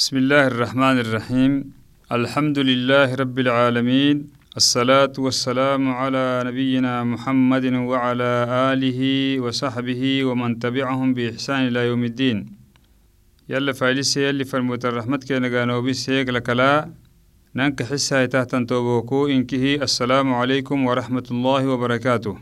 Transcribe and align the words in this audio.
بسم 0.00 0.16
الله 0.16 0.46
الرحمن 0.52 0.96
الرحيم 1.04 1.52
الحمد 2.18 2.58
لله 2.70 3.14
رب 3.22 3.38
العالمين 3.38 4.16
الصلاة 4.60 5.14
والسلام 5.18 5.82
على 6.00 6.42
نبينا 6.48 6.94
محمد 7.12 7.64
وعلى 7.90 8.30
آله 8.72 9.00
وصحبه 9.44 10.02
ومن 10.28 10.50
تبعهم 10.64 11.08
بإحسان 11.14 11.60
إلى 11.68 11.80
يوم 11.88 12.02
الدين 12.10 12.38
يلا 13.48 13.72
فايلس 13.72 14.16
يلي 14.16 14.44
فرموت 14.44 14.82
الرحمة 14.84 15.16
كي 15.26 15.38
نغانو 15.38 15.82
بس 15.86 16.10
هيك 16.10 16.28
لكلا 16.36 16.90
ننك 17.54 17.82
حسها 17.82 18.26
تحت 18.26 18.52
توبوكو 18.70 19.18
إنكه 19.34 19.64
السلام 19.86 20.34
عليكم 20.40 20.78
ورحمة 20.88 21.26
الله 21.34 21.62
وبركاته 21.72 22.34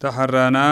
تحرانا 0.00 0.66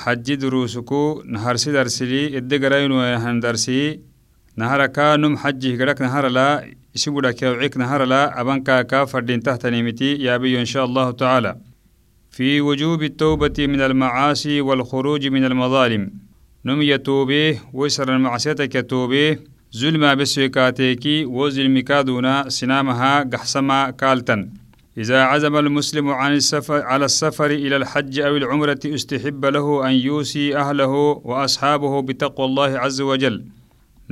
حج 0.00 0.26
دروسكو 0.34 1.22
نهار 1.32 1.56
سدرسلي 1.56 2.36
إدقرين 2.36 2.92
ويهن 2.92 3.40
درسي 3.40 4.11
نهار 4.56 4.86
كانم 4.86 5.36
حجه 5.36 5.82
قدك 5.82 6.02
نهار 6.02 6.28
لا 6.28 6.70
يسبودا 6.94 7.30
كيوعيك 7.30 7.76
نهار 7.76 8.04
لا 8.04 8.40
أبنكا 8.40 8.82
كافر 8.82 9.20
دين 9.20 9.42
تحت 9.42 9.66
نيمتي 9.66 10.14
يا 10.14 10.36
بي 10.36 10.60
إن 10.60 10.64
شاء 10.64 10.84
الله 10.84 11.10
تعالى. 11.10 11.56
في 12.30 12.60
وجوب 12.60 13.02
التوبة 13.02 13.54
من 13.58 13.80
المعاصي 13.80 14.60
والخروج 14.60 15.26
من 15.26 15.44
المظالم. 15.44 16.10
نم 16.64 16.82
يتوبه 16.82 17.58
ويسر 17.72 18.16
المعصيتك 18.16 18.74
يتوبه. 18.74 19.38
ظلما 19.76 20.14
بسويكاتيكي 20.14 21.24
وظلم 21.24 21.80
كادونا 21.80 22.48
سنامها 22.48 23.22
قحسما 23.22 23.90
كالتن. 23.90 24.50
إذا 24.98 25.22
عزم 25.22 25.56
المسلم 25.56 26.08
عن 26.08 26.32
السفر 26.32 26.82
على 26.82 27.04
السفر 27.04 27.50
إلى 27.50 27.76
الحج 27.76 28.20
أو 28.20 28.36
العمرة 28.36 28.80
استحب 28.86 29.44
له 29.44 29.88
أن 29.88 29.92
يوصي 29.92 30.56
أهله 30.56 30.92
وأصحابه 31.24 32.02
بتقوى 32.02 32.46
الله 32.46 32.78
عز 32.78 33.00
وجل. 33.00 33.44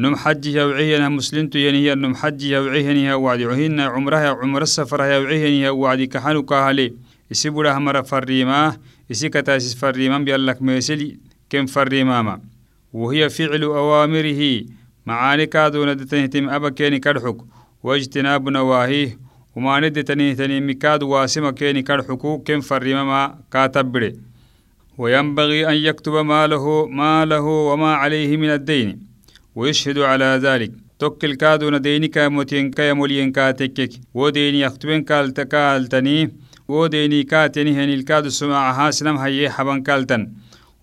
نم 0.01 0.17
حج 0.17 0.47
يوعينا 0.47 1.09
مسلمت 1.09 1.55
ينهي 1.57 1.95
نم 1.95 2.15
حج 2.15 2.43
يوعيهنها 2.43 3.15
وعد 3.15 3.43
عهنا 3.43 3.85
عمرها 3.85 4.29
عمر 4.29 4.63
السفر 4.63 5.05
يوعيهنها 5.05 5.71
وعد 5.71 6.03
كحنو 6.03 6.43
كهلي 6.43 6.95
يسيبولا 7.31 7.79
همر 7.79 8.03
فريما. 8.03 8.77
يسيكتا 9.11 9.55
يسيس 9.55 9.75
فريما 9.75 10.19
بيالك 10.19 10.63
ميسلي. 10.63 11.19
كم 11.51 11.67
فريماما. 11.67 12.41
وهي 12.93 13.29
فعل 13.29 13.63
أوامره. 13.63 14.65
معاني 15.07 15.47
كادون 15.47 15.97
دتنهتم 15.97 16.49
أبا 16.49 16.69
كيني 16.69 16.99
كرحك. 16.99 17.37
واجتناب 17.83 18.49
نواهيه. 18.49 19.19
وما 19.57 19.81
ندتني 19.81 20.35
تني 20.35 20.61
مكاد 20.61 21.03
واسما 21.03 21.51
كيني 21.51 21.83
كرحكو 21.83 22.39
كم 22.39 22.61
فريماما. 22.61 23.39
كاتبري. 23.53 24.17
وينبغي 24.99 25.69
أن 25.69 25.75
يكتب 25.75 26.13
ما 26.13 26.47
له 26.47 26.87
ما 26.87 27.25
له 27.25 27.41
وما 27.41 27.95
عليه 27.95 28.37
من 28.37 28.51
الدين. 28.51 29.10
ويشهد 29.55 29.99
على 29.99 30.41
ذلك. 30.43 30.73
توكل 30.99 31.35
كادون 31.35 31.81
دينك 31.81 32.19
متين 32.19 32.71
كي 32.71 32.93
مولين 32.93 33.33
كاتكك. 33.33 33.91
وديني 34.15 34.61
يختبن 34.61 35.03
كالتكالتني 35.03 36.35
وديني 36.69 37.23
كاتني 37.23 37.73
هني 37.73 37.95
الكاد 37.95 38.29
سماعها 38.29 38.91
سنم 38.91 39.17
هي 39.17 39.51
حبن 39.51 39.83
كالتن. 39.83 40.33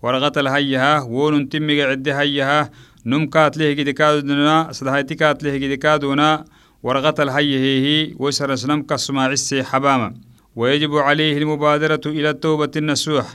ورغت 0.02 0.38
الهيها 0.38 1.00
ونن 1.02 1.48
تمي 1.48 1.82
عد 1.82 2.08
هيها 2.08 2.70
نم 3.06 3.26
كات 3.26 3.56
له 3.58 3.70
قد 3.70 3.90
كادونا. 3.90 4.72
صدهايتي 4.72 5.14
كات 5.14 5.42
له 5.44 5.54
قد 5.54 5.74
كادونا. 5.78 6.44
ورغت 6.82 7.20
الهي 7.20 7.58
هي 7.58 8.14
وسر 8.18 8.54
سنم 8.54 8.82
كسماع 8.82 9.26
السي 9.32 9.62
حباما. 9.62 10.14
ويجب 10.56 10.96
عليه 10.96 11.38
المبادرة 11.38 12.00
إلى 12.06 12.30
التوبة 12.30 12.70
النسوح 12.76 13.26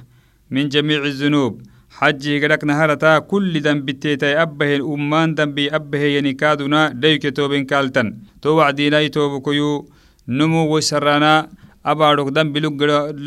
من 0.52 0.70
جميع 0.70 1.04
الذنوب. 1.04 1.62
حجي 1.98 2.34
قدك 2.42 2.64
نهارتا 2.64 3.20
كل 3.20 3.54
ذنب 3.62 3.88
تيتاي 4.02 4.42
أبه 4.42 4.76
الأمان 4.76 5.30
ذنب 5.38 5.58
أبه 5.60 6.04
ينكادنا 6.18 6.82
ديك 6.90 7.24
توبين 7.38 7.66
كالتن. 7.66 8.08
تو 8.42 8.50
وعدينا 8.58 9.08
توبكيو. 9.08 9.88
نمو 10.28 10.62
وسرانا 10.76 11.50
أبارك 11.86 12.28
ذنب 12.38 12.58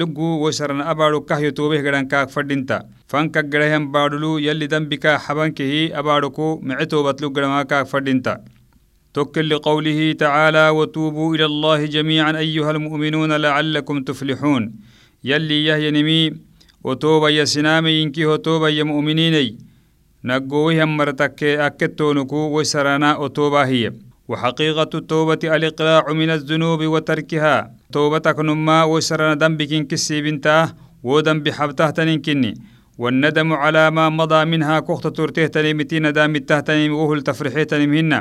لغو 0.00 0.48
وسرانا 0.48 0.90
أبارك 0.90 1.24
كهيو 1.28 1.50
توبه 1.50 1.78
قدن 1.86 2.08
كاك 2.08 2.28
فردينتا. 2.34 2.78
فانك 3.08 3.38
قدهم 3.38 3.92
بارلو 3.92 4.38
يلي 4.38 4.66
ذنبك 4.66 5.06
حبانكه 5.06 5.98
أباركو 6.00 6.60
معتوبت 6.62 7.22
لغو 7.22 7.64
كاك 7.64 7.86
فردينتا. 7.86 8.34
توكل 9.14 9.48
لقوله 9.50 10.12
تعالى 10.12 10.68
وتوبوا 10.68 11.34
إلى 11.34 11.44
الله 11.44 11.84
جميعا 11.84 12.32
أيها 12.38 12.70
المؤمنون 12.70 13.32
لعلكم 13.32 13.96
تفلحون. 14.02 14.62
يلي 15.24 15.64
يهي 15.64 15.90
نمي 15.90 16.45
وتوبا 16.86 17.28
يا 17.28 17.44
سنامي 17.44 18.02
إنكي 18.02 18.26
وتوبا 18.26 18.68
يا 18.68 18.84
مؤمنيني 18.84 19.58
نقوي 20.24 20.82
هم 20.82 20.96
مرتك 20.96 21.42
أكتونكو 21.44 22.36
وسرانا 22.56 23.16
وتوبا 23.16 23.62
هي 23.66 23.92
وحقيقة 24.28 24.90
التوبة 24.94 25.42
الإقلاع 25.56 26.12
من 26.12 26.30
الذنوب 26.30 26.80
وتركها 26.94 27.56
توبتك 27.92 28.38
نما 28.40 28.84
وسرانا 28.84 29.34
ذنبك 29.42 29.86
كسي 29.90 30.22
بنتا 30.22 30.58
وذنب 31.02 31.48
حبته 31.48 31.90
تنكني 31.90 32.54
والندم 32.98 33.52
على 33.52 33.90
ما 33.90 34.08
مضى 34.08 34.44
منها 34.44 34.80
كخت 34.80 35.06
ترته 35.06 35.46
تنمتي 35.46 35.98
ندام 35.98 36.36
التهتنم 36.36 36.92
وهل 36.94 37.22
تفرحي 37.22 37.64
تنمهن 37.64 38.12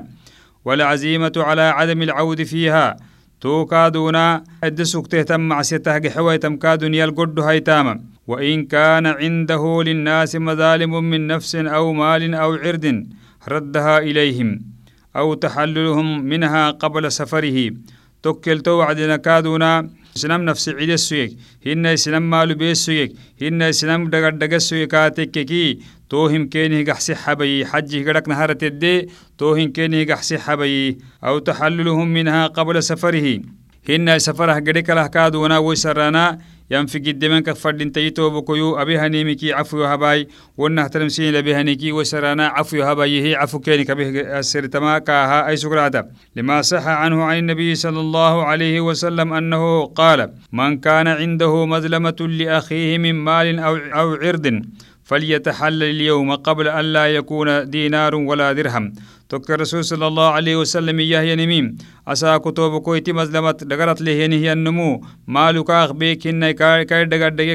والعزيمة 0.66 1.36
على 1.38 1.62
عدم 1.62 2.02
العود 2.02 2.44
فيها 2.44 2.98
تو 3.46 3.66
كادونا 3.66 4.44
ادسك 4.64 5.08
تهتم 5.08 5.42
معسيته 5.50 6.10
حوي 6.10 6.38
تم 6.38 6.56
كادون 6.58 6.94
يلقد 6.94 7.40
هيتاما. 7.40 8.02
وإن 8.28 8.66
كان 8.66 9.06
عنده 9.06 9.84
للناس 9.84 10.36
مظالم 10.36 11.04
من 11.10 11.28
نفس 11.28 11.56
أو 11.56 11.94
مال 11.94 12.34
أو 12.34 12.54
عرض 12.54 12.86
ردها 13.48 13.98
إليهم 13.98 14.62
أو 15.16 15.34
تحللهم 15.34 16.08
منها 16.22 16.72
قبل 16.72 17.12
سفره. 17.12 17.58
توكل 18.24 18.60
توعدنا 18.60 19.18
كادونا. 19.18 19.90
سنم 20.16 20.42
نفس 20.42 20.70
عيد 20.70 20.90
السويك. 20.90 21.32
هن 21.66 21.96
سنم 21.96 22.30
مالو 22.30 22.56
بيسويك. 22.56 23.12
هن 23.42 23.72
سنم 23.72 24.10
دقر 24.10 24.30
دقر 24.30 24.58
سويكاتك 24.58 25.32
كي. 25.32 25.80
توهم 26.10 26.50
كينه 26.50 26.92
قحسي 26.92 27.16
حبي 27.16 27.66
حجه 27.66 28.10
قدك 28.10 28.28
نهارة 28.30 28.58
الدي 28.64 29.10
توهم 29.38 29.68
كينه 29.72 30.14
قحسي 30.14 30.38
حبي 30.38 30.98
أو 31.24 31.40
تحللهم 31.40 32.08
منها 32.14 32.48
قبل 32.48 32.84
سفره 32.84 33.40
هن 33.90 34.20
سفره 34.20 34.54
قدك 34.54 34.90
لهكادونا 34.90 35.58
ويسرانا 35.58 36.40
ينفق 36.72 37.02
الدمن 37.08 37.40
كفردين 37.40 37.92
تيتو 37.92 38.30
بكيو 38.30 38.82
أبي 38.82 38.98
هنيمكي 39.00 39.54
عفو 39.54 39.84
هباي 39.84 40.28
ونه 40.58 40.88
تلمسين 40.88 41.34
لبي 41.34 41.56
هنيكي 41.56 41.92
وسرانا 41.92 42.48
عفو 42.48 42.82
هباي 42.82 43.22
هي 43.22 43.36
عفو 43.36 43.60
كيني 43.60 43.84
كبه 43.84 44.10
السرتما 44.40 45.00
كاها 45.00 45.48
أي 45.48 45.58
سكراتا 45.58 46.10
لما 46.36 46.62
صح 46.62 46.88
عنه 46.88 47.24
عن 47.24 47.38
النبي 47.38 47.76
صلى 47.76 48.00
الله 48.00 48.44
عليه 48.44 48.82
وسلم 48.82 49.34
أنه 49.34 49.86
قال 49.86 50.34
من 50.52 50.78
كان 50.80 51.08
عنده 51.08 51.66
مظلمة 51.66 52.16
لأخيه 52.20 52.98
من 52.98 53.16
مال 53.16 53.60
أو, 53.60 53.76
أو 53.76 54.14
عرض 54.14 54.62
فليتحلل 55.06 55.84
اليوم 55.84 56.36
قبل 56.36 56.68
أن 56.68 56.86
لا 56.86 57.06
يكون 57.08 57.70
دينار 57.70 58.16
ولا 58.16 58.54
درهم. 58.54 58.94
توك 59.30 59.52
الرسول 59.52 59.86
صلى 59.86 60.08
الله 60.08 60.30
عليه 60.38 60.56
وسلم 60.56 61.00
ياه 61.00 61.36
نميم. 61.36 61.78
أسا 62.08 62.38
كتب 62.38 62.78
كويتي 62.78 63.14
مظلمت 63.14 63.64
دغرت 63.64 64.02
له 64.02 64.12
هي 64.12 64.54
النمو. 64.54 65.02
مالك 65.28 65.70
أخبيك 65.70 66.28
إن 66.28 66.52
كاي 66.52 67.06
دغر 67.06 67.30
دغ 67.30 67.54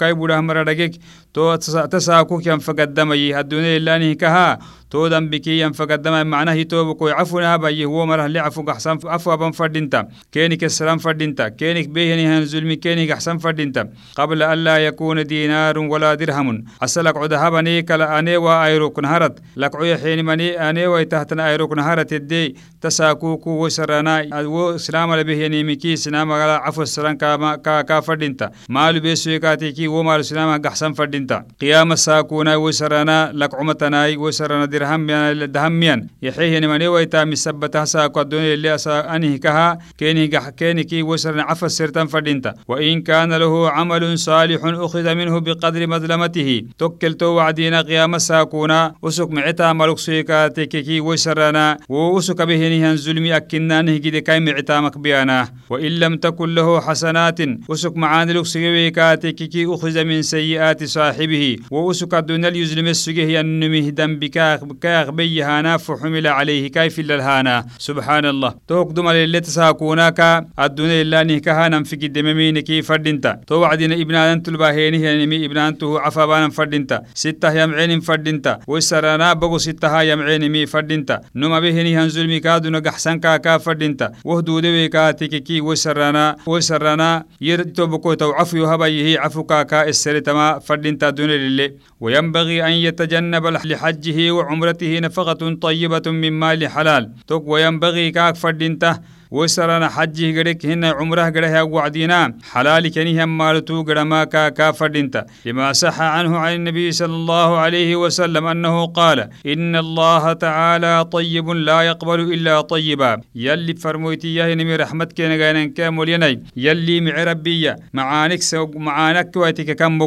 كاي 0.00 0.14
بودا 0.14 0.40
همرا 0.40 0.62
دغ 0.62 0.88
تو 1.36 1.54
تساكو 1.92 2.40
كم 2.40 2.58
فقدم 2.58 3.12
يه 3.12 3.40
الدنيا 3.40 3.76
إلا 3.76 3.98
نهكها 3.98 4.58
تو 4.90 5.08
دم 5.08 5.28
بكي 5.28 5.60
يم 5.60 5.72
فقدم 5.72 6.26
معناه 6.26 6.62
تو 6.62 6.94
كوي 6.94 7.12
عفونا 7.12 7.56
بي 7.56 7.84
هو 7.84 8.06
مره 8.06 8.26
اللي 8.26 8.38
عفو 8.38 8.70
أحسن 8.70 8.98
عفو 9.04 9.32
أبن 9.32 9.50
فردينتا. 9.50 10.08
كينك 10.32 10.64
السلام 10.64 10.98
فردينتا. 10.98 11.48
كينك 11.48 11.88
بيهني 11.88 12.26
هن 12.26 12.44
ظلم 12.44 12.72
كينك 12.72 13.10
أحسن 13.10 13.38
فردينتا. 13.38 13.88
قبل 14.16 14.42
أن 14.42 14.58
لا 14.58 14.78
يكون 14.78 15.26
دينار 15.26 15.78
ولا 15.78 16.14
درهم. 16.14 16.64
أسلك 16.82 17.16
عد 17.16 17.32
هبني 17.32 17.82
كلا 17.82 18.18
أني 18.18 18.36
وأيروك 18.36 18.98
نهرت 18.98 19.38
لك 19.56 19.76
عي 19.76 19.96
حين 19.98 20.24
مني 20.24 20.70
أني 20.70 20.86
ويتهتنا 20.86 21.50
أيروك 21.50 21.72
نهرت 21.72 22.12
الدي 22.12 22.56
تساكوكو 22.80 23.50
وسرنا 23.64 24.44
و 24.46 24.76
سلام 24.76 25.14
لبه 25.14 25.32
يعني 25.32 25.64
مكي 25.64 25.96
سلام 25.96 26.32
عفو 26.32 26.82
السلام 26.82 27.16
كا 27.16 27.82
كا 27.82 28.00
فردينتا. 28.00 28.50
مال 28.68 29.00
بيسويكاتي 29.00 29.72
كي 29.72 29.88
ومال 29.88 30.24
سلام 30.24 30.62
أحسن 30.66 30.92
فردينتا. 30.92 31.25
قيام 31.60 31.92
الساكونا 31.92 32.56
وسرنا 32.56 33.30
لك 33.34 33.54
عمتنا 33.54 34.06
وسرنا 34.16 34.64
درهم 34.64 35.06
دهميان 35.44 36.06
يحيه 36.22 36.58
نمني 36.58 36.88
ويتا 36.88 37.24
مسبتها 37.24 37.84
ساكو 37.84 38.20
الدنيا 38.20 38.54
اللي 38.54 38.74
أسا 38.74 39.16
أنه 39.16 39.36
كها. 39.36 39.78
كيني 39.98 40.26
كيني 40.56 40.84
كي 40.84 41.02
وسرنا 41.02 41.42
عفو 41.42 41.66
السرتان 41.66 42.06
فردينتا. 42.06 42.54
وإن 42.68 43.02
كان 43.02 43.32
له 43.32 43.70
عمل 43.70 44.18
صالح 44.18 44.60
أخذ 44.64 45.14
منه 45.14 45.38
بقدر 45.40 45.86
مظلمته. 45.86 46.62
توكل 46.78 47.14
تو 47.14 47.26
وعدينا 47.26 47.80
قيام 47.80 48.14
الساكونا 48.14 48.94
وسك 49.02 49.30
معتا 49.30 49.72
ملك 49.72 49.98
سويكاتي 49.98 50.66
كي 50.66 50.82
كي 50.82 51.00
ويسرنا 51.00 51.76
ووسك 51.88 52.42
به 52.42 52.94
ظلمي 52.94 53.36
أكنانه 53.36 53.96
كده 53.96 54.18
كاي 54.18 54.40
معتامك 54.40 54.98
بيانا 54.98 55.48
وإن 55.70 55.92
لم 55.92 56.16
تكن 56.16 56.54
له 56.54 56.80
حسنات 56.80 57.40
وسك 57.68 57.96
معاني 57.96 58.32
لك 58.32 58.46
سيويكاتك 58.46 59.34
كي 59.34 59.66
أخذ 59.66 60.04
من 60.04 60.22
سيئات 60.22 60.82
صاحبه 61.16 61.56
ووسك 61.70 62.14
دون 62.14 62.44
اليزلم 62.44 62.86
السجه 62.86 63.26
ينمه 63.36 63.88
دم 63.88 64.18
بكاخ 64.20 64.64
بكاخ 64.64 65.10
بيهانا 65.10 65.76
فحمل 65.76 66.26
عليه 66.26 66.68
كيف 66.68 67.00
الهانا. 67.00 67.66
سبحان 67.78 68.24
الله 68.26 68.54
توك 68.68 68.92
دم 68.92 69.08
اللي 69.08 69.40
تساكوناك 69.40 70.20
الدنيا 70.60 71.02
إلا 71.02 71.22
نهكها 71.22 71.82
في 71.88 71.96
قدمين 71.96 72.60
كي 72.60 72.82
فردنتا 72.82 73.40
تو 73.46 73.54
وعدنا 73.60 73.94
ابن 73.94 74.14
أنت 74.14 74.48
الباهينه 74.48 75.00
يعني 75.06 75.46
ابن 75.46 75.58
أنته 75.58 76.00
عفابانا 76.00 76.48
فردنتا 76.50 77.02
ستة 77.14 77.52
يمعين 77.52 78.00
فردنتا 78.00 78.58
وسرنا 78.68 79.32
بغو 79.32 79.58
ستة 79.58 80.02
يمعين 80.02 80.52
مي 80.52 80.66
فردنتا 80.66 81.20
نما 81.34 81.60
بهني 81.60 81.98
هنزل 81.98 82.26
ميكادو 82.26 82.68
نجحسن 82.70 83.18
كاكا 83.18 83.58
فردنتا 83.58 84.12
وهدو 84.24 84.60
دوي 84.60 84.88
كاتيكي 84.88 85.40
كي 85.40 85.60
وسرنا 85.60 86.36
وسرنا 86.46 87.24
يردو 87.40 87.86
بكو 87.86 88.14
تو 88.14 88.30
عفو 88.32 88.64
هبيه 88.64 89.18
عفو 89.20 89.42
كاكا 89.42 89.88
السرتما 89.88 90.58
فردنتا 90.58 91.05
دون 91.10 91.30
للي 91.30 91.72
وينبغي 92.00 92.66
أن 92.66 92.72
يتجنب 92.72 93.46
لحجه 93.46 94.30
وعمرته 94.30 94.98
نفقة 94.98 95.54
طيبة 95.54 96.02
من 96.06 96.32
مال 96.32 96.68
حلال. 96.68 97.12
توك 97.26 97.48
وينبغي 97.48 98.10
كاك 98.10 98.36
فردنتا 98.36 99.00
وسرنا 99.30 99.88
حجه 99.88 100.38
قدك 100.38 100.66
هنا 100.66 100.90
عمره 100.90 101.22
قده 101.22 101.64
وعدينا. 101.64 102.38
حلال 102.52 102.90
كنيه 102.94 103.24
مالتو 103.24 103.82
قدما 103.82 104.24
كا 104.24 104.48
كافردنت 104.48 105.26
لما 105.46 105.72
صح 105.72 106.00
عنه 106.00 106.38
عن 106.38 106.54
النبي 106.54 106.92
صلى 106.92 107.14
الله 107.14 107.58
عليه 107.58 107.96
وسلم 107.96 108.46
أنه 108.46 108.86
قال 108.86 109.28
إن 109.46 109.76
الله 109.76 110.32
تعالى 110.32 111.04
طيب 111.04 111.50
لا 111.50 111.82
يقبل 111.82 112.20
إلا 112.20 112.60
طيبا. 112.60 113.20
يلي 113.34 113.74
فرمويتي 113.74 114.34
يا 114.34 114.54
نمي 114.54 114.76
رحمتك 114.76 115.20
نغانا 115.20 115.64
كامل 115.66 116.40
يلي 116.56 117.00
مع 117.00 117.24
ربي 117.24 117.74
معانك 117.92 118.40
معانك 118.74 119.36
واتك 119.36 119.76
كم 119.76 120.02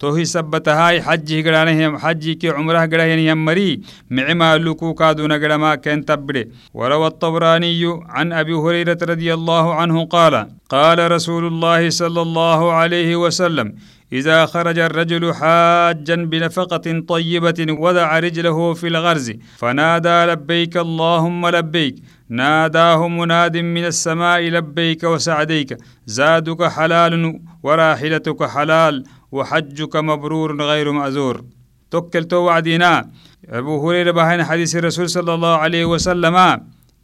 توهي 0.00 0.24
سبت 0.24 0.68
هاي 0.68 1.02
حجي 1.02 1.42
قرانه 1.42 1.98
حجي 1.98 2.34
كي 2.34 2.48
عمره 2.50 2.86
قرانه 2.92 3.34
مري 3.34 3.80
معما 4.10 4.58
لكو 4.58 4.94
كادونا 4.94 5.34
قرما 5.34 5.74
كان 5.74 6.04
تبري 6.04 6.48
وروى 6.74 7.06
الطبراني 7.06 7.82
عن 8.08 8.32
أبي 8.32 8.54
هريرة 8.54 8.98
رضي 9.02 9.34
الله 9.34 9.74
عنه 9.74 10.04
قال 10.04 10.46
قال 10.68 11.10
رسول 11.12 11.46
الله 11.46 11.90
صلى 11.90 12.22
الله 12.22 12.72
عليه 12.72 13.16
وسلم 13.16 13.74
إذا 14.12 14.46
خرج 14.46 14.78
الرجل 14.78 15.34
حاجا 15.34 16.14
بنفقة 16.14 16.86
طيبة 17.08 17.66
وضع 17.68 18.18
رجله 18.18 18.74
في 18.74 18.86
الغرز 18.86 19.32
فنادى 19.56 20.24
لبيك 20.32 20.76
اللهم 20.76 21.48
لبيك 21.48 21.94
ناداه 22.28 23.08
مناد 23.08 23.56
من 23.56 23.84
السماء 23.84 24.40
لبيك 24.40 25.04
وسعديك 25.04 25.76
زادك 26.06 26.62
حلال 26.64 27.40
وراحلتك 27.62 28.40
حلال 28.44 29.04
وحجك 29.32 29.96
مبرور 29.96 30.62
غير 30.62 30.92
مأزور. 30.92 31.44
توكلتو 31.90 32.36
وعدينا. 32.36 33.10
أبو 33.48 33.88
هريرة 33.88 34.10
بهين 34.10 34.44
حديث 34.44 34.76
الرسول 34.76 35.10
صلى 35.10 35.34
الله 35.34 35.56
عليه 35.56 35.84
وسلم. 35.84 36.36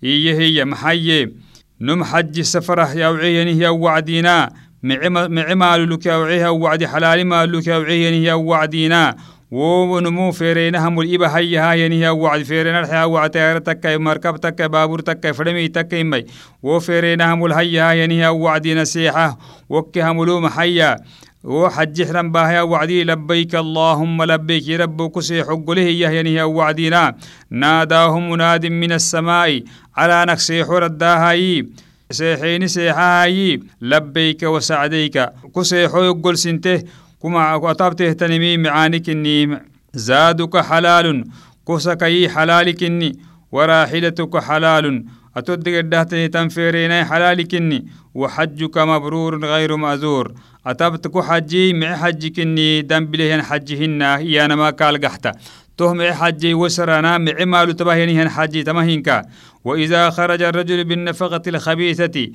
هي 0.02 0.34
هي 0.34 0.64
محيي 0.64 1.32
نم 1.80 2.04
حج 2.04 2.40
سفره 2.40 2.92
يوعيني 2.94 3.58
يا 3.58 3.68
وعدينا. 3.68 4.52
معمال 4.82 5.90
لك 5.90 6.06
يوعيها 6.06 6.48
وعدي 6.48 6.88
حلال 6.88 7.26
مال 7.26 7.52
لك 7.52 7.66
يوعيني 7.66 8.24
يا 8.24 8.34
وعدينا. 8.34 9.16
ونمو 9.50 10.32
فيرينا 10.32 10.88
هم 10.88 11.00
الإبا 11.00 11.36
هاي 11.36 11.56
هاي 11.56 11.80
ينهي 11.80 12.08
وعد. 12.08 12.42
فيرينا 12.42 12.80
الحياة 12.80 13.06
وعد 13.06 13.30
تيار 13.30 13.58
تكا 13.58 13.96
مركب 13.96 14.36
تكا 14.36 14.66
بابور 14.66 15.00
تكا 15.00 15.32
فرمي 15.32 15.68
تكا 15.68 16.02
مي. 16.02 16.24
وفيرينا 16.62 17.34
هم 17.34 17.46
الهي 17.46 17.78
هاي 17.78 18.04
ينهي 18.04 18.28
وعد 18.28 18.68
نسيحة 18.68 19.38
وكي 19.68 20.02
هم 20.02 20.24
لوم 20.24 20.48
حيا 20.48 20.96
وحج 21.44 22.08
حرم 22.08 22.32
باهيا 22.32 22.62
وعدي 22.62 23.04
لبيك 23.04 23.54
اللهم 23.54 24.22
لبيك 24.22 24.68
رب 24.80 25.10
كسي 25.10 25.44
حق 25.44 25.70
له 25.70 25.82
يهينه 25.82 26.44
وعدينا. 26.44 27.14
ناداهم 27.50 28.30
مناد 28.30 28.66
من 28.66 28.92
السماء 28.92 29.62
على 29.96 30.24
نكسي 30.28 30.64
حرداهاي 30.64 31.66
سيحيني 32.10 32.68
سيحاهاي 32.68 33.60
لبيك 33.80 34.42
وسعديك. 34.42 35.16
كسي 35.56 35.88
حق 35.88 36.32
سنته 36.32 36.82
كما 37.22 37.70
أطابته 37.70 38.12
تنمي 38.12 38.56
معانك 38.56 39.10
النيم. 39.10 39.58
زادك 39.94 40.56
حلال 40.56 41.24
كسكي 41.68 42.28
حلالك 42.28 42.82
الني. 42.82 43.18
وراحلتك 43.52 44.36
حلال 44.38 45.04
أتدق 45.36 45.78
الدهتني 45.78 46.28
تنفيرين 46.28 47.04
حلالك 47.04 47.54
الني 47.54 47.86
وحجك 48.14 48.78
مبرور 48.78 49.44
غير 49.44 49.76
مأزور. 49.76 50.34
أتبتك 50.66 51.18
حجي 51.18 51.72
مع 51.72 51.96
حجك 51.96 52.40
إني 52.40 52.82
دم 52.82 53.06
بلهن 53.06 53.42
حجهن 53.42 54.02
هي 54.02 54.44
أنا 54.44 54.56
ما 54.56 54.70
قال 54.70 55.00
قحتا 55.00 55.32
تهم 55.76 56.02
حجي 56.02 56.54
وسرنا 56.54 57.18
مع 57.18 57.44
مال 57.44 57.76
تبهنهن 57.76 58.28
حجي 58.28 58.62
تمهنك 58.62 59.26
وإذا 59.64 60.10
خرج 60.10 60.42
الرجل 60.42 60.84
بالنفقة 60.84 61.42
الخبيثة 61.46 62.28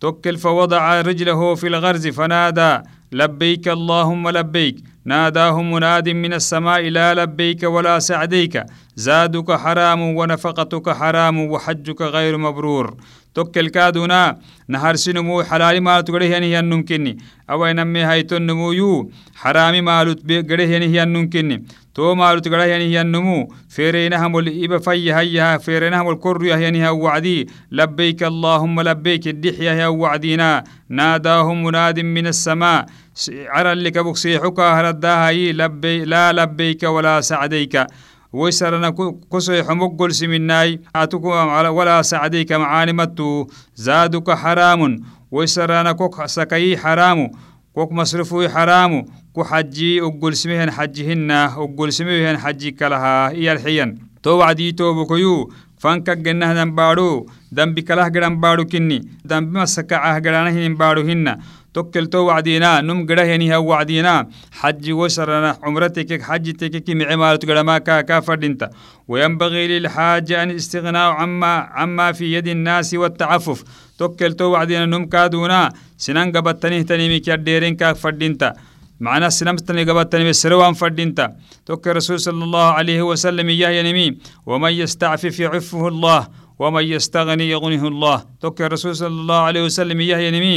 توكل 0.00 0.36
فوضع 0.36 1.00
رجله 1.00 1.54
في 1.54 1.66
الغرز 1.66 2.08
فنادى 2.08 2.78
لبيك 3.12 3.68
اللهم 3.68 4.28
لبيك. 4.28 4.76
ناداه 5.10 5.62
مناد 5.62 6.08
من 6.08 6.32
السماء 6.32 6.82
لا 6.88 7.14
لبيك 7.14 7.62
ولا 7.62 7.98
سعديك. 7.98 8.54
زادك 8.96 9.48
حرام 9.52 10.00
ونفقتك 10.18 10.86
حرام 10.90 11.36
وحجك 11.52 12.00
غير 12.02 12.38
مبرور. 12.38 12.96
توكل 13.34 13.68
كادونا 13.68 14.38
نهار 14.68 14.96
سنمو 14.96 15.42
حلال 15.42 15.80
مالت 15.80 16.10
قده 16.10 16.24
يعني 16.24 16.58
النمكني 16.58 17.18
أو 17.50 17.66
نمي 17.66 18.02
هايتو 18.02 18.36
النمو 18.36 18.72
يو 18.72 19.10
حرامي 19.34 19.80
مالت 19.80 20.20
قده 20.50 20.64
يعني 20.64 21.02
النمكني 21.02 21.64
تو 21.94 22.14
مالت 22.14 22.48
قده 22.48 22.64
يعني 22.64 23.00
النمو 23.00 23.54
فيرينا 23.68 24.26
هم 24.26 24.38
الإبا 24.38 24.78
في 24.78 25.14
هيها 25.14 25.58
فيرينا 25.58 26.00
هم 26.02 26.08
الكر 26.10 26.44
يعني 26.44 26.88
وعدي. 26.88 27.48
لبيك 27.72 28.22
اللهم 28.22 28.80
لبيك 28.80 29.28
الدحية 29.28 29.86
وعدينا. 29.86 30.64
ناداهم 30.88 31.64
مناد 31.64 32.00
من 32.00 32.26
السماء 32.26 32.86
عرى 33.28 33.72
اللي 33.72 33.90
كبك 33.90 34.16
سيحك 34.16 34.60
هرداها 34.60 35.32
لبي 35.32 36.04
لا 36.04 36.32
لبيك 36.32 36.82
ولا 36.82 37.20
سعديك 37.20 37.86
ويسرنا 38.32 38.94
كسي 39.32 39.64
حمق 39.64 39.96
قل 39.98 40.14
سمناي 40.14 40.80
أتكم 40.96 41.28
ولا 41.76 42.02
سعديك 42.02 42.52
معانمتو 42.52 43.46
زادك 43.74 44.30
حرام 44.30 45.00
ويسرنا 45.30 45.92
كوك 45.92 46.26
سكي 46.26 46.76
حرام 46.76 47.30
كوك 47.74 47.92
مصرفو 47.92 48.48
حرام 48.48 49.04
كو 49.32 49.44
حجي 49.44 50.00
أقول 50.00 50.36
سمهن 50.36 50.70
حجهن 50.70 51.30
أقول 51.30 51.92
سمهن 51.92 52.38
حجي 52.38 52.70
كلها 52.70 53.28
إيا 53.30 53.52
الحين 53.52 53.98
تو 54.22 54.30
وعدي 54.38 54.72
تو 54.72 54.94
بكيو 55.04 55.50
فانك 55.78 56.10
جنه 56.10 56.54
دنبارو 56.54 57.26
دنبي 57.52 57.82
كله 57.82 58.08
جرام 58.08 58.40
بارو 58.40 58.64
كني 58.64 59.08
دنبي 59.24 59.58
مسكعه 59.58 60.18
جرانه 60.18 60.50
دنبارو 60.66 61.00
هن 61.02 61.38
نم 61.76 63.06
قره 63.06 63.22
يعني 63.22 63.56
هو 63.56 63.68
وعدينا 63.70 64.28
حج 64.52 64.92
وسرنا 64.92 65.58
عمرتك 65.62 66.22
حج 66.22 66.52
تكك 66.52 66.90
معمارة 66.90 67.40
قرما 67.48 67.78
كافر 67.78 68.38
انت 68.42 68.70
وينبغي 69.08 69.68
للحاج 69.68 70.32
أن 70.32 70.50
استغناء 70.50 71.10
عما 71.10 71.54
عما 71.78 72.12
في 72.12 72.32
يد 72.34 72.48
الناس 72.48 72.94
والتعفف 72.94 73.64
توكلتو 73.98 74.44
وعدينا 74.44 74.86
نم 74.86 75.04
كادونا 75.06 75.72
سنان 75.98 76.32
قبطنه 76.36 76.82
تنمي 76.82 77.18
كديرين 77.20 77.76
كافر 77.76 78.14
انت 78.22 78.52
معنا 79.00 79.28
سلمتني 79.28 79.84
قبطني 79.84 80.28
بسروان 80.28 80.72
فردينتا 80.72 81.26
توك 81.66 81.88
الرسول 81.88 82.20
صلى 82.20 82.44
الله 82.44 82.66
عليه 82.78 83.02
وسلم 83.02 83.48
إياه 83.48 83.70
ينمي 83.70 84.18
ومن 84.46 84.72
يستعفف 84.72 85.40
يعفه 85.40 85.88
الله 85.88 86.28
ومن 86.60 86.84
يستغني 86.94 87.46
يغنيه 87.54 87.84
الله. 87.92 88.16
توك 88.40 88.58
الرسول 88.62 88.92
صلى 89.00 89.16
الله 89.22 89.40
عليه 89.48 89.62
وسلم 89.64 89.98
إياه 90.00 90.20
ينمي 90.26 90.56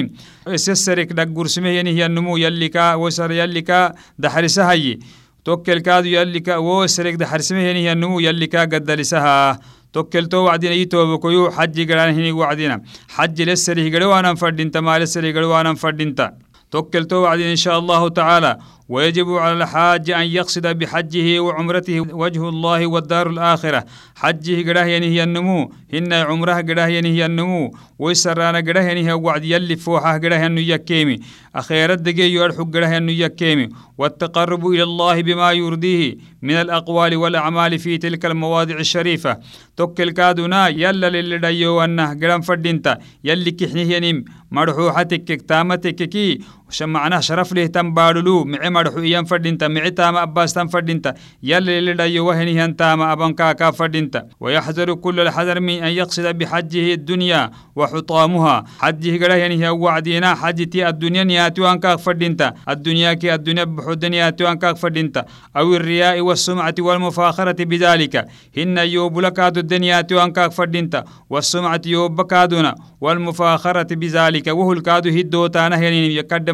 سسرك 0.65 1.09
دقور 1.19 1.47
سمه 1.47 1.71
ينهي 1.79 2.05
النمو 2.05 2.37
يلكا 2.37 2.85
وسر 3.01 3.31
يلكا 3.31 3.79
دحرسها 4.23 4.71
هي 4.71 4.99
توك 5.45 5.69
الكادو 5.69 6.09
يلكا 6.17 6.55
وسرك 6.57 7.15
دحرسمه 7.23 7.63
ينهي 7.69 7.91
النمو 7.95 8.19
يلكا 8.19 8.61
قد 8.71 8.91
لسها. 8.91 9.59
توكلتو 9.93 10.37
وعدنا 10.45 10.71
يتو 10.81 11.17
بكيو 11.17 11.51
حج 11.51 11.77
قران 11.91 12.09
هني 12.17 12.31
وعدنا 12.31 12.81
حج 13.15 13.37
لسري 13.41 13.85
قروانا 13.93 14.35
فردينتا 14.41 14.79
ما 14.81 14.99
لسري 14.99 15.29
قروانا 15.35 15.73
فردينتا. 15.81 16.27
توكلتو 16.71 17.15
وعدين 17.15 17.47
إن 17.47 17.61
شاء 17.65 17.79
الله 17.79 18.01
تعالى. 18.09 18.51
ويجب 18.89 19.29
على 19.29 19.53
الحاج 19.63 20.11
أن 20.11 20.27
يقصد 20.27 20.67
بحجه 20.67 21.39
وعمرته 21.39 22.01
وجه 22.01 22.49
الله 22.49 22.87
والدار 22.87 23.29
الآخرة. 23.29 23.85
حجه 24.15 24.69
قراه 24.69 24.85
ينهي 24.85 25.23
النمو 25.23 25.71
هن 25.93 26.13
عمره 26.13 26.61
قراه 26.61 26.87
ينهي 26.87 27.25
النمو 27.25 27.75
ويسرانا 27.99 28.59
قراه 28.59 28.81
ينهي 28.81 29.13
وعد 29.13 29.43
يلي 29.43 29.75
فوحه 29.75 30.17
قراه 30.17 30.45
أنه 30.45 30.61
يكيمي 30.61 31.19
أخيرا 31.55 31.95
دقي 31.95 32.31
يرحق 32.31 32.69
قراه 32.73 32.97
أنه 32.97 33.11
يكيمي 33.11 33.69
والتقرب 33.97 34.67
إلى 34.67 34.83
الله 34.83 35.21
بما 35.21 35.51
يرضيه 35.51 36.17
من 36.41 36.53
الأقوال 36.53 37.15
والأعمال 37.15 37.79
في 37.79 37.97
تلك 37.97 38.25
المواضع 38.25 38.75
الشريفة. 38.75 39.37
توكل 39.77 40.11
كادونا 40.11 40.67
يلا 40.67 41.09
للي 41.09 41.83
أنه 41.85 42.19
قرام 42.21 42.41
فردينتا 42.41 42.97
يلي 43.23 43.51
كحنيه 43.51 43.95
ينم 43.95 44.25
مرحوحتك 44.51 45.41
تامتك 45.41 45.95
كي 45.95 46.39
معناه 46.81 47.19
شرف 47.19 47.53
له 47.53 47.65
تم 47.65 47.93
بارلو؟ 47.93 48.43
معي 48.43 48.69
مرحو 48.69 48.99
إيان 48.99 49.25
فردينتا 49.25 49.67
معي 49.67 49.91
تام 49.91 50.15
أباس 50.15 50.53
تم 50.53 50.67
فردينتا. 50.67 51.13
يلي 51.43 51.93
دايو 51.93 52.27
وهني 52.27 52.65
هن 52.65 52.75
تام 52.75 53.01
أبان 53.01 53.33
كاكا 53.33 53.71
فردينتا. 53.71 54.27
ويحذر 54.39 54.93
كل 54.93 55.19
الحذر 55.19 55.59
من 55.59 55.83
أن 55.83 55.91
يقصد 55.91 56.37
بحجه 56.37 56.93
الدنيا 56.93 57.51
وحطامها. 57.75 58.63
حجه 58.79 59.23
قراه 59.25 59.35
يعني 59.35 59.69
وعدينا. 59.69 60.35
حجتي 60.35 60.89
الدنيا 60.89 61.23
نياتي 61.23 61.71
أنكا 61.71 61.95
فردينتا. 61.95 62.53
الدنيا 62.69 63.13
كي 63.13 63.33
الدنيا 63.33 63.63
بحدن 63.63 64.13
ياتي 64.13 64.51
أنكا 64.51 64.73
فردينتا. 64.73 65.25
أو 65.57 65.75
الرياء 65.75 66.21
والسمعة 66.21 66.75
والمفاخرة 66.79 67.63
بذلك. 67.63 68.27
هن 68.57 68.77
يوب 68.77 69.19
لكاد 69.19 69.57
الدنيا 69.57 70.01
تو 70.01 70.23
أنكاك 70.23 70.51
فردينتا. 70.51 71.03
والسمعة 71.29 71.81
يوب 71.85 72.15
بكادونا 72.15 72.75
والمفاخرة 73.01 73.95
بذلك. 73.95 74.47
وهو 74.47 74.73
الكادو 74.73 75.09
هدو 75.09 75.47
تانا 75.47 75.75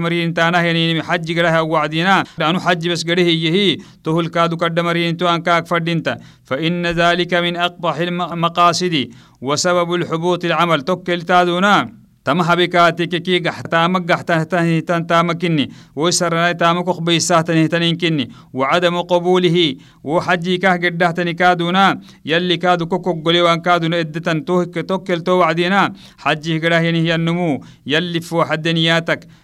مرين 0.09 0.33
تانا 0.33 0.61
هنين 0.61 1.03
حج 1.03 1.27
قرها 1.39 1.61
وعدنا 1.61 2.23
لأنه 2.37 2.59
حج 2.59 2.89
بس 2.89 3.01
قره 3.07 3.29
يهي 3.45 3.77
تو 4.03 4.19
الكادو 4.19 4.57
كاد 4.57 4.79
مرين 4.79 5.17
تو 5.17 5.27
أنكاك 5.27 5.67
فردينتا 5.67 6.17
فإن 6.43 6.85
ذلك 7.01 7.33
من 7.33 7.53
أقبح 7.57 7.95
المقاصد 7.97 8.95
وسبب 9.41 9.93
الحبوط 9.93 10.45
العمل 10.45 10.81
توكل 10.81 11.21
تادونا 11.21 11.99
tama 12.23 12.43
habikatikeki 12.43 13.39
gaxtaama 13.45 13.99
gaxtahtan 14.09 15.05
taamakini 15.07 15.65
woisarana 15.95 16.53
taamako 16.61 16.93
qbaysahtanihtaninkinni 16.99 18.25
wacadamu 18.53 19.03
qabuulihi 19.11 19.65
wo 20.03 20.19
xajii 20.25 20.57
kah 20.59 20.75
gedhahtani 20.83 21.33
kaaduna 21.41 21.85
yalli 22.31 22.57
kaadu 22.57 22.87
kokoggolewan 22.91 23.61
kaaduna 23.61 24.01
eddetan 24.03 24.43
tokkel 24.45 25.23
to 25.23 25.39
wacdina 25.39 25.81
xajih 26.23 26.59
gedhahyanihyannumu 26.61 27.49
yalli 27.85 28.21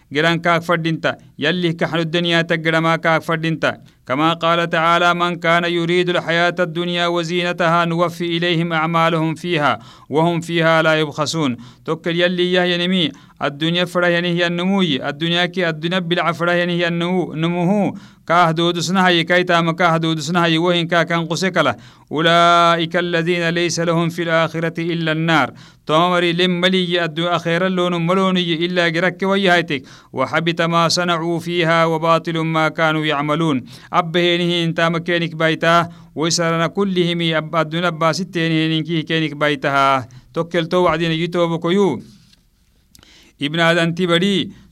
fooxaddeniyatak 0.05 0.13
geran 0.13 0.39
kaak 0.39 0.63
fadhinta 0.63 1.17
yallih 1.37 1.73
kaxnuddeniyatak 1.75 2.61
gedhamaa 2.63 2.97
kaak 2.97 3.23
fadhinta 3.23 3.81
كما 4.05 4.33
قال 4.33 4.69
تعالى 4.69 5.13
من 5.13 5.35
كان 5.35 5.63
يريد 5.65 6.09
الحياة 6.09 6.55
الدنيا 6.59 7.07
وزينتها 7.07 7.85
نوفي 7.85 8.37
إليهم 8.37 8.73
أعمالهم 8.73 9.35
فيها 9.35 9.79
وهم 10.09 10.41
فيها 10.41 10.81
لا 10.81 10.99
يبخسون. 10.99 11.57
توكل 11.85 12.21
يلي 12.21 12.53
يهي 12.53 12.87
نمي 12.87 13.11
الدنيا 13.41 13.85
فرا 13.85 14.07
يعني 14.07 14.27
هي 14.27 14.47
النموي. 14.47 15.09
الدنيا 15.09 15.45
كي 15.45 15.69
الدنيا 15.69 15.99
بالع 15.99 16.31
فرا 16.31 16.51
يعني 16.51 16.73
هي 16.79 16.87
النمو 16.87 17.33
نموه. 17.33 17.93
كاه 18.27 18.51
دود 18.51 18.79
سنها 18.79 19.21
كاي 19.21 19.43
تام 19.43 19.71
كاه 19.71 19.97
دود 19.97 20.19
سنها 20.19 20.57
وين 20.57 20.87
كا 20.87 21.03
كان 21.03 21.25
قسكلا. 21.25 21.77
أولئك 22.11 22.95
الذين 22.95 23.49
ليس 23.49 23.79
لهم 23.79 24.09
في 24.09 24.23
الآخرة 24.23 24.73
إلا 24.79 25.11
النار. 25.11 25.51
تومري 25.85 26.33
لم 26.33 26.61
ملي 26.61 27.03
أدو 27.03 27.27
أخيرا 27.27 27.69
لون 27.69 28.07
ملوني 28.07 28.65
إلا 28.65 28.89
جرك 28.89 29.23
ويهايتك 29.23 29.83
وحبط 30.13 30.61
ما 30.61 30.87
صنعوا 30.87 31.39
فيها 31.39 31.85
وباطل 31.85 32.37
ما 32.39 32.69
كانوا 32.69 33.05
يعملون. 33.05 33.63
أبهينه 33.93 34.63
انت 34.63 34.81
مكينك 34.81 35.35
بيتا. 35.35 35.89
ويسرنا 36.15 36.67
كلهم 36.67 37.21
أب 37.21 37.55
الدنيا 37.55 37.89
باستين 37.89 38.83
كينك 38.83 39.33
بيتها 39.35 40.07
توكل 40.33 40.65
تو 40.65 40.77
وعدين 40.77 41.11
يتوب 41.11 41.61
كيو. 41.61 42.01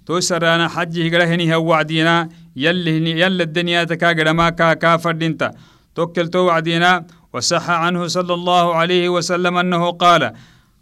تو 0.05 0.19
سرانا 0.19 0.67
حج 0.67 0.99
هجره 0.99 1.55
هو 1.55 1.65
وعدينا 1.69 2.29
يلي 2.55 3.19
يلا 3.21 3.43
الدنيا 3.43 3.83
تكا 3.83 4.31
ما 4.31 4.49
كا 4.49 4.73
كافر 4.73 5.11
دينتا. 5.11 5.51
توكل 5.95 6.27
تو 6.27 6.39
وعدينا 6.39 7.05
وصح 7.33 7.69
عنه 7.69 8.07
صلى 8.07 8.33
الله 8.33 8.75
عليه 8.75 9.09
وسلم 9.09 9.57
أنه 9.57 9.91
قال 9.91 10.33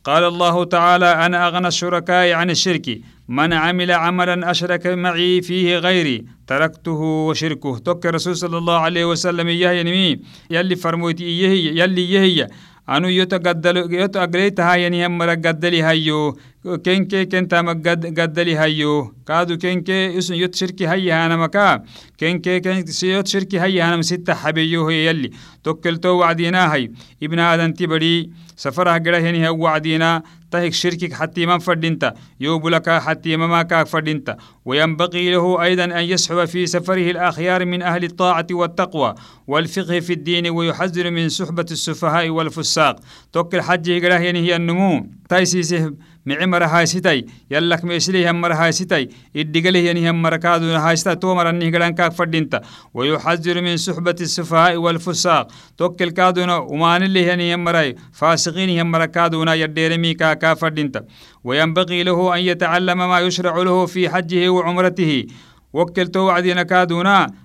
قال 0.03 0.23
الله 0.23 0.63
تعالى 0.63 1.05
أنا 1.25 1.47
أغنى 1.47 1.67
الشركاء 1.67 2.31
عن 2.31 2.49
الشرك 2.49 3.01
من 3.29 3.53
عمل 3.53 3.91
عملا 3.91 4.51
أشرك 4.51 4.87
معي 4.87 5.41
فيه 5.41 5.77
غيري 5.77 6.25
تركته 6.47 7.01
وشركه. 7.27 7.77
توك 7.77 8.05
الرسول 8.05 8.35
صلى 8.35 8.57
الله 8.57 8.77
عليه 8.79 9.05
وسلم 9.05 9.47
إياه 9.47 9.71
ينمي 9.71 10.19
يلي 10.49 10.75
فرموتي 10.75 11.23
إياه 11.23 11.83
يلي 11.83 12.11
يهي 12.11 12.47
أنو 12.89 13.07
يوتا 13.07 13.37
قدل 13.37 13.77
يوتا 13.77 14.23
أقريتها 14.23 14.75
يعني 14.75 15.05
هم 15.05 15.21
قدلي 15.21 15.81
هايو 15.81 16.37
كينكي 16.65 17.25
كنتا 17.25 17.61
قدلي 18.17 18.55
هايو 18.55 19.13
كادو 19.27 19.57
كينكي 19.57 20.17
اسم 20.17 20.33
يوت 20.33 20.55
شركي 20.55 20.85
هاي 20.85 21.11
هانا 21.11 21.37
مكا 21.37 21.83
كينكي 22.17 22.59
كين 22.59 22.85
يوت 23.03 23.27
شركي 23.27 23.59
هاي 23.59 23.81
هانا 23.81 24.01
ستة 24.01 24.33
حبيو 24.33 24.87
هي 24.87 25.05
يلي. 25.05 25.31
توكلتو 25.63 26.09
وعدينا 26.09 26.73
هاي. 26.73 26.91
ابن 27.23 27.39
آدم 27.39 27.71
تبري. 27.71 28.29
سفرها 28.55 28.97
قرا 28.97 29.19
هني 29.19 29.49
هو 29.49 29.63
وعدينا. 29.63 30.23
تهك 30.51 30.73
شركك 30.73 31.13
حتى 31.13 31.45
ما 31.45 31.59
فردينتا. 31.59 32.13
يوبلك 32.39 32.89
حتى 32.89 33.37
ما 33.37 33.61
كاك 33.61 33.87
فردينتا. 33.87 34.37
وينبغي 34.65 35.31
له 35.31 35.63
أيضا 35.63 35.83
أن 35.83 36.03
يسحب 36.03 36.45
في 36.45 36.65
سفره 36.65 37.11
الأخيار 37.11 37.65
من 37.65 37.81
أهل 37.81 38.03
الطاعة 38.03 38.47
والتقوى 38.51 39.15
والفقه 39.47 39.99
في 39.99 40.13
الدين 40.13 40.49
ويحذر 40.49 41.11
من 41.11 41.29
صحبة 41.29 41.65
السفهاء 41.71 42.29
والفساق. 42.29 42.95
توكل 43.33 43.61
حجه 43.61 44.05
قرا 44.05 44.17
هني 44.17 44.39
هي 44.39 44.55
النمو. 44.55 45.09
تايسيسه 45.29 45.93
micimara 46.25 46.67
haysitay 46.67 47.25
yallak 47.49 47.83
meesilih 47.83 48.25
hammara 48.25 48.55
haysitay 48.55 49.09
iddigalih 49.33 49.85
yani 49.89 50.05
hammara 50.07 50.39
kaaduna 50.39 50.79
haysita 50.87 51.15
tomarannih 51.15 51.71
gadankaak 51.71 52.13
fadhinta 52.13 52.61
wayuxadiru 52.93 53.61
min 53.61 53.77
suxbati 53.77 54.25
كادونا 56.31 56.57
ومانله 56.57 57.19
يعني 57.19 57.55
همراي 57.55 57.95
فاسقين 58.13 58.79
همرا 58.79 59.05
كادونا 59.05 59.53
يديرمي 59.53 60.13
كاكا 60.13 60.53
فردينتا 60.53 61.01
وينبغي 61.43 62.03
له 62.03 62.35
أن 62.35 62.41
يتعلم 62.41 62.97
ما 62.97 63.19
يشرع 63.19 63.57
له 63.57 63.85
في 63.85 64.09
حجه 64.09 64.49
وعمرته 64.49 65.27
وكلتو 65.73 66.19
وعدينا 66.19 66.63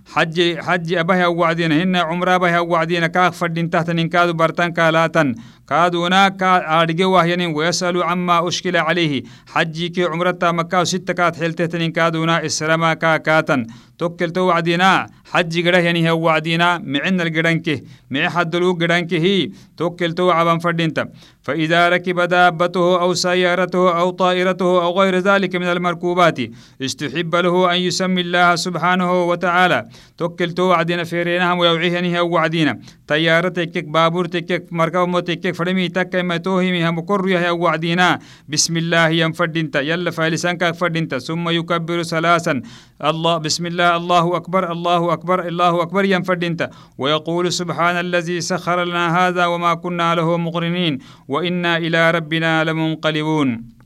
حج 0.06 0.58
حج 0.58 0.94
أبها 0.94 1.26
وعدينا. 1.26 1.82
هن 1.82 1.96
عمره 1.96 2.34
أبها 2.34 2.60
وعدينا. 2.60 3.06
كاك 3.06 3.32
فردين 3.32 3.70
تحت 3.70 3.90
كادو 3.90 4.32
برتان 4.32 4.72
كالاتن 4.72 5.34
كادونا 5.68 6.28
كا 6.28 6.82
أرجع 6.82 7.06
وهينين 7.06 7.54
ويسألوا 7.54 8.04
عما 8.04 8.48
أشكل 8.48 8.76
عليه. 8.76 9.22
حجي 9.46 9.88
كي 9.88 10.04
عمرتا 10.04 10.50
مكة 10.50 10.84
ستة 10.84 11.12
كات 11.12 11.36
حلتة 11.36 11.86
كادونا 11.86 12.46
إسلام 12.46 12.92
كا 12.92 13.16
كاتن 13.16 13.66
توكل 13.98 14.30
تو 14.30 14.40
وعدينا. 14.40 15.06
حج 15.32 15.68
قره 15.68 15.78
يعني 15.78 16.10
هو 16.10 16.20
وعدينا. 16.26 16.78
معنا 16.78 17.22
القرنكه. 17.22 17.80
مع 18.10 18.28
حدلو 18.28 18.72
قرنكه. 18.72 19.16
هي 19.18 19.50
توكل 19.76 20.12
تو 20.12 20.30
عبان 20.30 20.58
فردينتا 20.58 21.08
فإذا 21.42 21.88
ركب 21.88 22.20
دابته 22.20 23.00
أو 23.00 23.14
سيارته 23.14 23.98
أو 23.98 24.10
طائرته 24.10 24.82
أو 24.84 25.00
غير 25.00 25.18
ذلك 25.18 25.56
من 25.56 25.66
المركوبات 25.66 26.38
استحب 26.82 27.34
له 27.34 27.74
أن 27.74 27.80
يسمي 27.80 28.20
الله 28.20 28.56
سبحانه 28.56 29.24
وتعالى. 29.24 29.84
توكل 30.18 30.52
تو 30.52 30.62
وعدينا 30.62 31.04
فيرينها 31.04 31.52
ويوعيه 31.52 31.92
يعني 31.92 32.20
هو 32.20 32.34
وعدينا 32.34 32.78
طيارتك 33.08 33.84
بابورتك 33.84 34.66
مركب 34.70 35.08
موتك 35.08 35.54
فدمي 35.54 35.88
تك 35.88 36.14
ما 36.14 36.40
هم 36.88 37.00
كر 37.00 37.28
يا 37.28 37.50
وعدينا 37.50 38.18
بسم 38.48 38.76
الله 38.76 39.08
ينفدنت 39.08 39.76
يلا 39.76 40.10
فالسانك 40.10 40.74
فدنت 40.74 41.14
ثم 41.14 41.48
يكبر 41.48 42.02
ثلاثا. 42.02 42.62
الله 43.04 43.38
بسم 43.38 43.66
الله 43.66 43.96
الله 43.96 44.36
أكبر 44.36 44.72
الله 44.72 45.12
أكبر 45.12 45.48
الله 45.48 45.82
أكبر 45.82 46.04
ينفدنت 46.04 46.70
ويقول 46.98 47.52
سبحان 47.52 47.96
الذي 47.96 48.40
سخر 48.40 48.84
لنا 48.84 49.04
هذا 49.18 49.46
وما 49.46 49.74
كنا 49.74 50.14
له 50.14 50.36
مقرنين 50.36 50.98
وإنا 51.28 51.76
إلى 51.76 52.10
ربنا 52.10 52.64
لمنقلبون. 52.64 53.76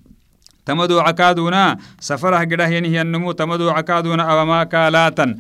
تمدو 0.67 1.01
عكادونا 1.01 1.77
سفره 2.01 2.37
قده 2.37 2.67
ينهي 2.67 3.01
النمو 3.01 3.33
تمدو 3.33 3.71
عكادونا 3.71 4.23
أوما 4.23 4.65
كالاتا 4.65 5.37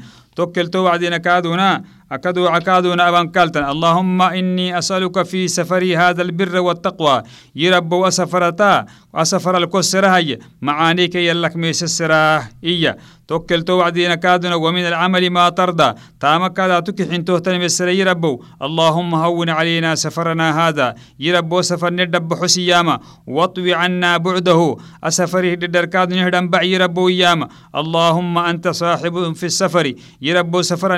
تو 0.66 0.84
وعدنا 0.84 1.18
كادونا 1.18 1.84
أكدو 2.12 2.46
عكادون 2.46 3.00
أبان 3.00 3.28
كالتن. 3.28 3.64
اللهم 3.64 4.22
إني 4.22 4.78
أسألك 4.78 5.22
في 5.22 5.48
سفري 5.48 5.96
هذا 5.96 6.22
البر 6.22 6.58
والتقوى. 6.58 7.22
يرب 7.56 7.92
وسفرتا 7.92 8.86
وسفر 9.14 9.56
الكسرة 9.56 10.08
هي 10.08 10.38
معانيك 10.62 11.14
يلك 11.14 11.56
ميس 11.56 11.82
السراه 11.82 12.42
إيا 12.64 12.96
توكل 13.28 13.62
تو 13.62 13.78
وعدينا 13.78 14.14
كادنا 14.14 14.54
ومن 14.54 14.86
العمل 14.86 15.30
ما 15.30 15.48
ترضى. 15.48 15.94
تامك 16.20 16.52
كذا 16.52 16.80
تكحين 16.80 17.24
تهتن 17.24 17.58
بسر 17.64 17.88
يربو 17.88 18.42
اللهم 18.62 19.14
هون 19.14 19.50
علينا 19.50 19.94
سفرنا 19.94 20.68
هذا. 20.68 20.94
يربو 21.20 21.62
سفر 21.62 21.92
ندب 21.92 22.34
حسياما. 22.34 22.98
واطوي 23.26 23.74
عنا 23.74 24.16
بعده. 24.16 24.76
أسفره 25.04 25.54
ددر 25.54 25.84
كاد 25.84 26.14
نهدم 26.14 26.48
بعي 26.48 26.76
ربو 26.76 27.08
ياما 27.08 27.48
اللهم 27.74 28.38
أنت 28.38 28.68
صاحب 28.68 29.32
في 29.32 29.46
السفر. 29.46 29.92
يربو 30.22 30.62
سفر 30.62 30.96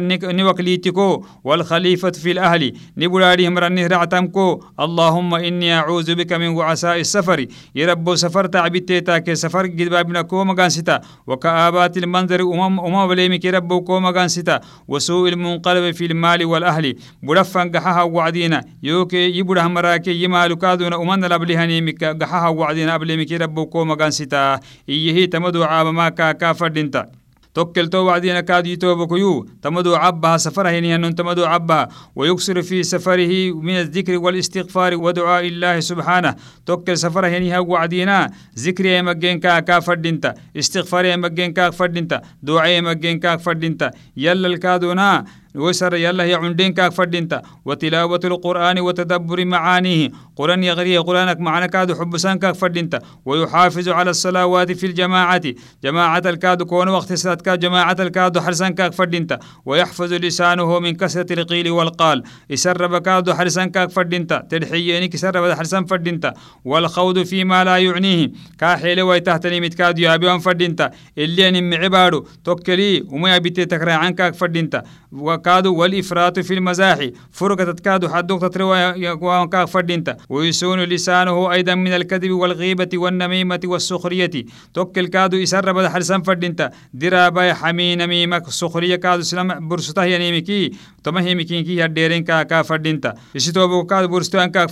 نوكليتكو 1.02 1.24
والخليفة 1.44 2.10
في 2.10 2.30
الأهل. 2.30 2.72
نبرارهم 2.96 3.58
رنه 3.58 3.86
رعتمكو 3.86 4.60
اللهم 4.80 5.34
إني 5.34 5.74
أعوذ 5.74 6.14
بك 6.14 6.32
من 6.32 6.48
وعساء 6.48 7.00
السفر. 7.00 7.46
يربو 7.74 8.14
سفر 8.14 8.46
تعبتتا 8.46 9.18
كسفر 9.18 9.66
قد 9.66 9.82
بابنا 9.90 10.22
كو 10.22 10.44
مغان 10.44 10.70
ستا. 10.70 11.00
وكآبات 11.26 11.96
المن 11.96 12.12
منظر 12.12 12.40
أمم 12.40 12.80
أمم 12.80 13.08
بليمي 13.08 13.38
كربو 13.38 13.80
كوما 13.80 14.10
كان 14.12 14.28
ستا. 14.28 14.60
وسوء 14.88 15.28
المنقلب 15.28 15.94
في 15.94 16.06
المال 16.06 16.44
والأهل. 16.44 16.94
بدفن 17.22 17.70
قحها 17.70 18.02
وعدينا. 18.02 18.64
يوكي 18.82 19.38
يبره 19.38 19.62
مراكي 19.68 20.22
يمالو 20.24 20.56
كادونا 20.56 20.96
أمم 20.96 21.24
لبلهني 21.24 21.80
مك 21.80 22.04
قحها 22.04 22.48
وعدينا 22.48 22.96
بليمي 22.96 23.24
كربو 23.24 23.66
كوما 23.66 23.94
كان 23.94 24.10
ستا. 24.10 24.60
إيه 24.88 25.30
تمدو 25.30 25.62
عاب 25.62 25.86
ما 25.86 26.08
كا 26.08 26.32
كافر 26.32 26.68
دينتا 26.68 27.21
توكلتو 27.54 27.98
وعدينا 27.98 28.40
كاد 28.40 28.66
يتوبكيو 28.66 29.46
تمدو 29.62 29.94
عبها 29.94 30.36
سفره 30.36 30.68
هنيهن 30.68 31.14
تمدو 31.14 31.44
عبها 31.44 31.88
ويكسر 32.16 32.62
في 32.62 32.82
سفره 32.82 33.52
من 33.52 33.74
الذكر 33.80 34.18
والاستغفار 34.18 34.96
ودعاء 34.96 35.46
الله 35.46 35.80
سبحانه. 35.80 36.34
توكل 36.66 36.98
سفره 36.98 37.26
هنيها 37.26 37.58
وعدينا 37.58 38.30
ذكر 38.58 38.86
يمجين 38.86 39.40
كا 39.40 39.60
كافردينتا 39.60 40.34
استغفار 40.56 41.04
يمجين 41.04 41.52
كا 41.52 41.70
فردينتا. 41.70 42.20
دعاء 42.42 42.68
يمجين 42.68 43.18
كا 43.18 43.36
فردينتا. 43.36 43.90
يلا 44.16 44.48
الكادونا. 44.48 45.24
وسر 45.54 45.94
يلا 45.94 46.24
هي 46.24 46.34
عندين 46.34 46.72
كاك 46.72 46.92
فردينتا. 46.92 47.42
وتلاوة 47.64 48.20
القرآن 48.24 48.78
وتدبر 48.78 49.44
معانيه. 49.44 50.08
قرآن 50.36 50.64
يغري 50.64 50.98
قرآنك 50.98 51.40
معنا 51.40 51.66
كاد 51.66 51.98
حبسان 51.98 52.38
كاك 52.38 52.54
فردينتا. 52.54 52.98
ويحافظ 53.24 53.88
على 53.88 54.10
الصلوات 54.10 54.72
في 54.72 54.86
الجماعة. 54.86 55.42
جماعة 55.84 56.22
الكاد 56.26 56.62
كون 56.62 56.88
وقت 56.88 57.12
سات 57.12 57.42
كاد 57.42 57.58
جماعة 57.58 57.96
الكاد 58.00 58.38
حرسان 58.38 58.74
كاك 58.74 58.92
فردينتا. 58.92 59.38
ويحفظ 59.66 60.12
لسانه 60.12 60.78
من 60.78 60.94
كسرة 60.94 61.32
القيل 61.32 61.70
والقال. 61.70 62.22
يسرب 62.50 62.98
كاد 62.98 63.30
حرسان 63.30 63.70
كاك 63.70 63.90
فردينتا. 63.90 64.46
تدحييني 64.50 65.08
كسرب 65.08 65.52
حرسان 65.52 65.84
فردينتا. 65.84 66.34
والخوض 66.64 67.22
فيما 67.22 67.64
لا 67.64 67.76
يعنيه. 67.76 68.32
كاحيل 68.58 69.02
ويتهتني 69.02 69.60
متكاد 69.60 69.98
يابيون 69.98 70.38
فردينتا. 70.38 70.90
اللي 71.18 71.50
نم 71.50 71.74
عبادو 71.74 72.24
توكلي. 72.44 73.04
وما 73.08 73.36
يبتي 73.36 73.64
تكرا 73.64 73.92
عنك 73.92 74.34
فردينتا. 74.34 74.82
كادو 75.44 75.74
والإفراط 75.74 76.38
في 76.38 76.54
المزاح. 76.54 77.08
فرقة 77.30 77.72
كادو 77.72 78.08
حدوك 78.08 78.42
تتروى 78.42 79.08
وانكا 79.14 79.64
فردينتا 79.64 80.16
ويسون 80.28 80.80
لسانه 80.80 81.52
أيضا 81.52 81.74
من 81.74 81.92
الكذب 81.92 82.30
والغيبة 82.30 82.88
والنميمة 82.94 83.60
والسخرية. 83.64 84.30
توكل 84.74 85.06
كادو 85.06 85.36
يسر 85.36 85.72
بدا 85.72 85.88
حرسان 85.88 86.22
فردينتا 86.22 86.70
درابا 86.94 87.54
حمين 87.54 88.06
ميمك 88.06 88.48
سخرية 88.48 88.96
كادو 88.96 89.22
سلام 89.22 89.68
برسطة 89.68 90.04
ينيمكي. 90.04 90.70
تمهيمكي 91.04 91.62
كي 91.62 91.84
هديرين 91.84 92.24
كا 92.24 92.42
كا 92.42 92.62
فردينتا 92.62 93.14
يسيتو 93.34 93.84
كادو 93.84 94.08
برسطو 94.08 94.38
انكا 94.38 94.66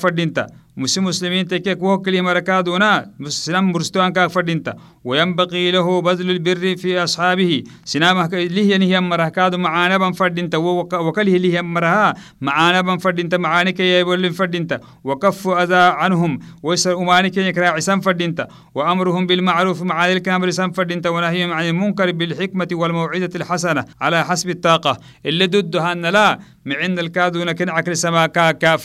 مسلم 0.76 1.04
مسلمين 1.04 1.46
تكيك 1.48 1.82
وهو 1.82 1.98
كلمة 1.98 2.32
ركادونا 2.32 3.10
مسلم 3.18 3.72
برستوان 3.72 4.12
كاك 4.12 4.30
فردينتا 4.30 4.74
وينبغي 5.04 5.70
له 5.70 6.00
بذل 6.00 6.30
البر 6.30 6.76
في 6.76 7.02
أصحابه. 7.02 7.62
سنامه 7.84 8.26
ليه 8.26 8.76
نهي 8.76 9.00
مرهكادو 9.00 9.58
معانا 9.58 9.98
بن 9.98 10.12
فردينتا. 10.12 10.58
وكله 10.58 11.36
ليه 11.36 11.60
مرها 11.60 12.14
معانا 12.40 12.80
بن 12.80 12.98
فردينتا 12.98 13.36
معانك 13.36 13.80
يبول 13.80 14.32
فردينتا. 14.32 14.80
وكف 15.04 15.48
أذى 15.48 15.74
عنهم. 15.74 16.38
ويسر 16.62 16.98
أمانك 16.98 17.36
يكرا 17.36 17.68
عسان 17.68 18.00
فردينتا. 18.00 18.48
وأمرهم 18.74 19.26
بالمعروف 19.26 19.82
مع 19.82 20.08
ذلك 20.08 20.28
أمر 20.28 20.50
سان 20.50 20.70
فردينتا. 20.70 21.08
ونهيهم 21.08 21.52
عن 21.52 21.68
المنكر 21.68 22.12
بالحكمة 22.12 22.68
والموعظة 22.72 23.30
الحسنة 23.34 23.84
على 24.00 24.24
حسب 24.24 24.50
الطاقة. 24.50 24.98
اللي 25.26 25.46
ضدها 25.46 25.92
أن 25.92 26.06
لا 26.06 26.38
معند 26.64 26.98
الكادونا 26.98 27.52
كن 27.52 27.68
عكر 27.68 27.94
سما 27.94 28.26
كا 28.26 28.50
كا 28.50 28.76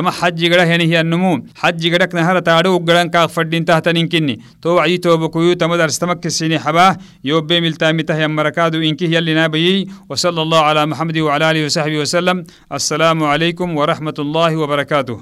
تما 0.00 0.10
حج 0.10 0.44
غدا 0.52 0.64
هني 0.64 0.84
هي 0.84 1.00
النمو 1.00 1.44
حج 1.56 1.82
غدك 1.92 2.14
نهار 2.14 2.38
تارو 2.40 2.76
غدان 2.76 3.08
كا 3.10 3.26
فردينتا 3.26 3.78
تنينكني 3.78 4.40
تو 4.62 4.78
عي 4.78 4.96
توبكيو 4.98 5.52
تما 5.52 5.76
درس 5.76 5.98
تمك 5.98 6.28
سيني 6.28 6.58
حباه 6.58 6.96
يوبي 7.24 7.60
ملتا 7.60 7.92
مته 7.92 8.16
يا 8.18 8.26
مركادو 8.26 8.78
انكي 8.78 9.04
يلي 9.14 9.34
نابي 9.34 9.88
وصلى 10.08 10.42
الله 10.42 10.60
على 10.60 10.86
محمد 10.86 11.18
وعلى 11.18 11.50
اله 11.50 11.64
وصحبه 11.64 11.98
وسلم 11.98 12.44
السلام 12.72 13.24
عليكم 13.24 13.76
ورحمه 13.76 14.18
الله 14.18 14.56
وبركاته 14.56 15.16